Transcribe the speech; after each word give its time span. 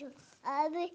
to 0.00 0.06
other. 0.46 0.86